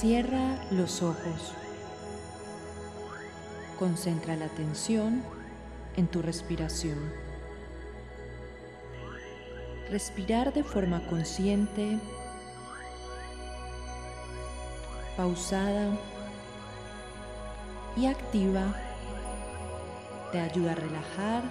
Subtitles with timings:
[0.00, 1.54] Cierra los ojos.
[3.78, 5.22] Concentra la atención
[5.96, 6.98] en tu respiración.
[9.90, 11.98] Respirar de forma consciente,
[15.16, 15.96] pausada
[17.96, 18.74] y activa
[20.30, 21.42] te ayuda a relajar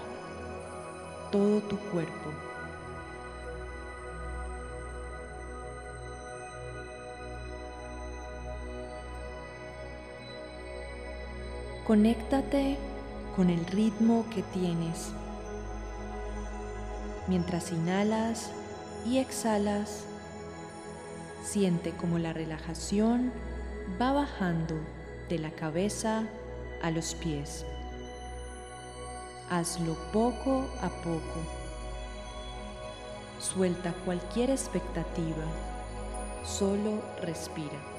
[1.31, 2.29] todo tu cuerpo.
[11.85, 12.79] Conéctate
[13.35, 15.11] con el ritmo que tienes.
[17.27, 18.49] Mientras inhalas
[19.05, 20.05] y exhalas,
[21.43, 23.31] siente como la relajación
[24.01, 24.73] va bajando
[25.29, 26.23] de la cabeza
[26.81, 27.67] a los pies.
[29.51, 31.39] Hazlo poco a poco.
[33.39, 35.45] Suelta cualquier expectativa.
[36.43, 37.94] Solo respira.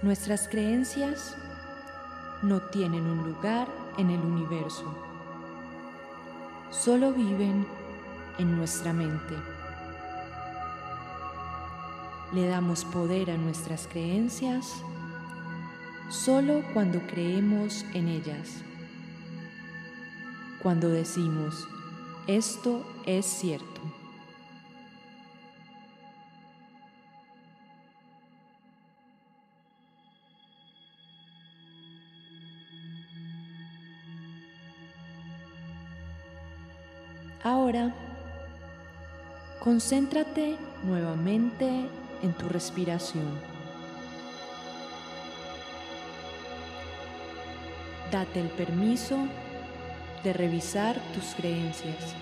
[0.00, 1.36] Nuestras creencias
[2.42, 3.66] no tienen un lugar
[3.96, 4.84] en el universo,
[6.70, 7.66] solo viven
[8.38, 9.34] en nuestra mente.
[12.32, 14.72] Le damos poder a nuestras creencias
[16.10, 18.62] solo cuando creemos en ellas,
[20.62, 21.66] cuando decimos,
[22.28, 23.80] esto es cierto.
[37.48, 37.94] Ahora,
[39.58, 41.66] concéntrate nuevamente
[42.22, 43.24] en tu respiración.
[48.12, 49.16] Date el permiso
[50.24, 52.14] de revisar tus creencias,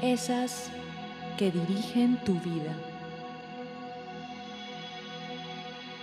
[0.00, 0.70] esas
[1.36, 2.72] que dirigen tu vida.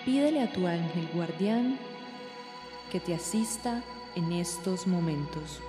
[0.06, 1.80] Pídele a tu ángel guardián
[2.92, 3.82] que te asista
[4.14, 5.64] en estos momentos.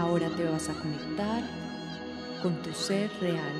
[0.00, 1.42] Ahora te vas a conectar
[2.42, 3.52] con tu ser real.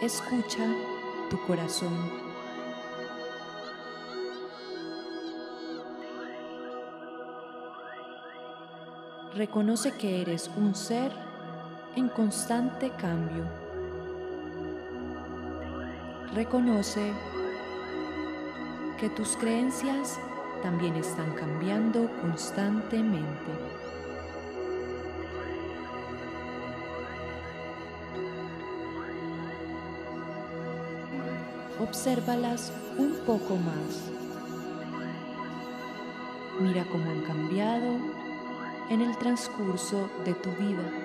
[0.00, 0.64] Escucha
[1.28, 1.92] tu corazón.
[9.34, 11.10] Reconoce que eres un ser
[11.96, 13.44] en constante cambio.
[16.32, 17.12] Reconoce
[19.00, 20.20] que tus creencias
[20.64, 23.52] también están cambiando constantemente.
[31.78, 34.10] Obsérvalas un poco más.
[36.60, 37.98] Mira cómo han cambiado
[38.88, 41.03] en el transcurso de tu vida.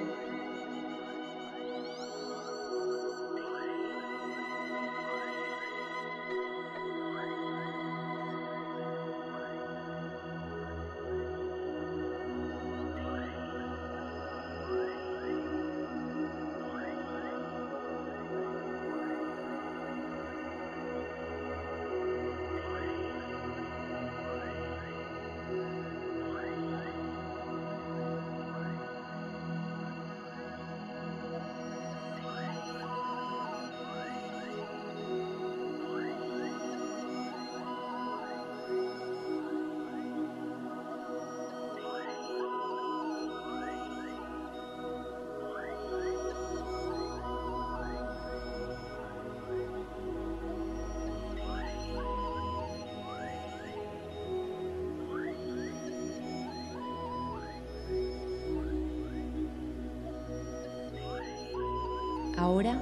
[62.59, 62.77] Ahora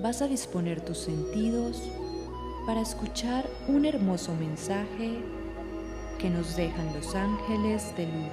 [0.00, 1.82] vas a disponer tus sentidos
[2.66, 5.18] para escuchar un hermoso mensaje
[6.20, 8.32] que nos dejan los ángeles de luz.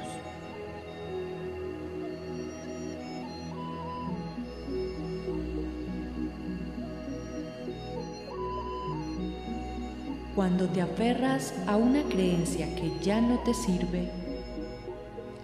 [10.36, 14.12] Cuando te aferras a una creencia que ya no te sirve,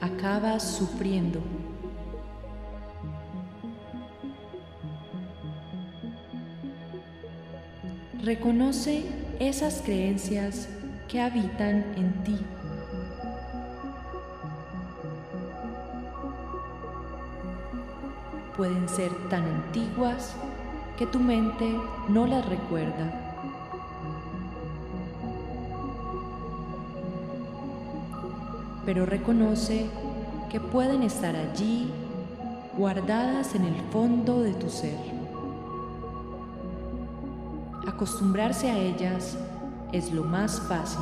[0.01, 1.41] acabas sufriendo.
[8.23, 9.05] Reconoce
[9.39, 10.67] esas creencias
[11.07, 12.35] que habitan en ti.
[18.57, 20.35] Pueden ser tan antiguas
[20.97, 21.71] que tu mente
[22.09, 23.13] no las recuerda.
[28.83, 29.85] Pero reconoce
[30.49, 31.91] que pueden estar allí
[32.75, 35.26] guardadas en el fondo de tu ser.
[37.97, 39.35] Acostumbrarse a ellas
[39.91, 41.01] es lo más fácil.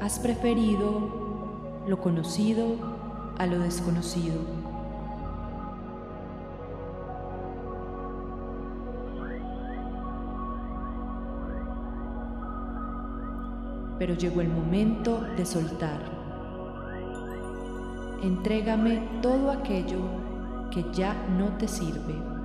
[0.00, 2.74] Has preferido lo conocido
[3.38, 4.34] a lo desconocido.
[14.00, 16.00] Pero llegó el momento de soltar.
[18.24, 20.00] Entrégame todo aquello
[20.72, 22.35] que ya no te sirve.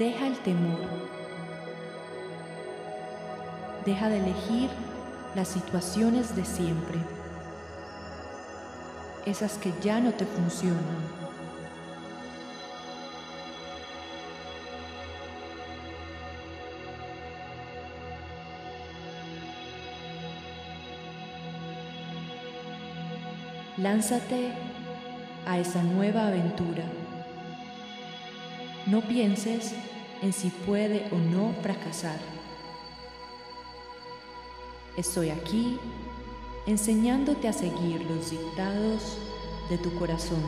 [0.00, 0.78] Deja el temor.
[3.84, 4.70] Deja de elegir
[5.34, 6.98] las situaciones de siempre,
[9.26, 10.80] esas que ya no te funcionan.
[23.76, 24.54] Lánzate
[25.46, 26.84] a esa nueva aventura.
[28.86, 29.74] No pienses
[30.22, 32.18] en si puede o no fracasar.
[34.96, 35.78] Estoy aquí
[36.66, 39.18] enseñándote a seguir los dictados
[39.68, 40.42] de tu corazón.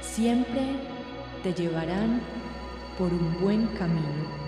[0.00, 0.62] Siempre
[1.42, 2.20] te llevarán
[2.96, 4.43] por un buen camino.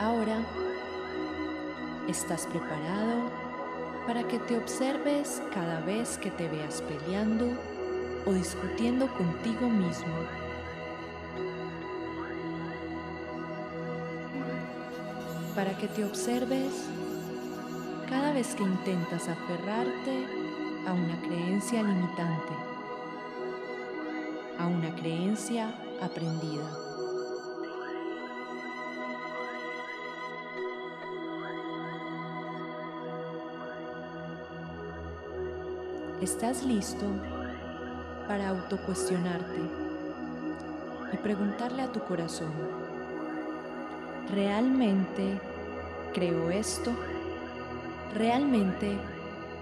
[0.00, 0.38] Ahora
[2.08, 3.30] estás preparado
[4.06, 7.46] para que te observes cada vez que te veas peleando
[8.26, 10.14] o discutiendo contigo mismo.
[15.56, 16.86] para que te observes
[18.10, 20.26] cada vez que intentas aferrarte
[20.86, 22.52] a una creencia limitante,
[24.58, 26.85] a una creencia aprendida.
[36.22, 37.04] ¿Estás listo
[38.26, 39.60] para autocuestionarte
[41.12, 42.50] y preguntarle a tu corazón,
[44.30, 45.38] ¿realmente
[46.14, 46.92] creo esto?
[48.14, 48.96] ¿Realmente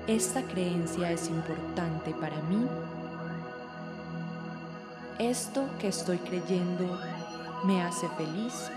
[0.06, 2.64] esta creencia es importante para mí?
[5.18, 7.00] ¿Esto que estoy creyendo
[7.64, 8.70] me hace feliz?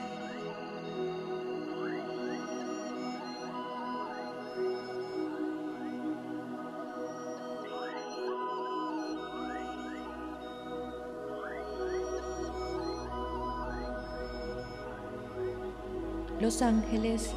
[16.48, 17.32] Los ángeles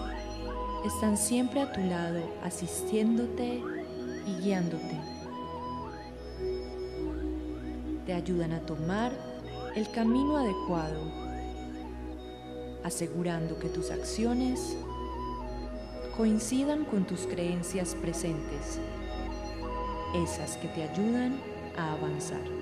[0.87, 3.61] están siempre a tu lado, asistiéndote
[4.25, 5.01] y guiándote.
[8.07, 9.11] Te ayudan a tomar
[9.75, 11.11] el camino adecuado,
[12.85, 14.77] asegurando que tus acciones
[16.17, 18.79] coincidan con tus creencias presentes,
[20.15, 21.41] esas que te ayudan
[21.77, 22.60] a avanzar.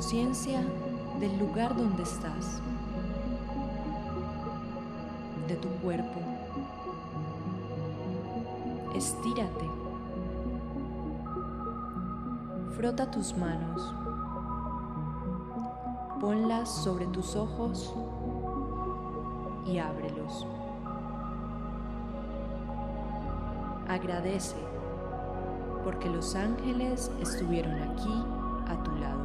[0.00, 0.62] Conciencia
[1.20, 2.62] del lugar donde estás,
[5.46, 6.20] de tu cuerpo.
[8.94, 9.68] Estírate.
[12.70, 13.94] Frota tus manos.
[16.18, 17.94] Ponlas sobre tus ojos
[19.66, 20.46] y ábrelos.
[23.86, 24.56] Agradece
[25.84, 28.24] porque los ángeles estuvieron aquí
[28.66, 29.19] a tu lado.